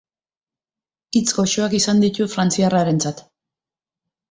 Hitz 1.19 1.27
goxoak 1.41 1.77
izan 1.81 2.03
ditu 2.05 2.29
frantziarrarentzat. 2.33 3.25